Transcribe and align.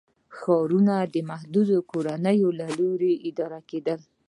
ښارونه 0.37 0.95
د 1.13 1.15
محدودو 1.29 1.77
کورنیو 1.91 2.49
له 2.59 2.67
لوري 2.79 3.13
اداره 3.29 3.59
کېدل. 3.69 3.99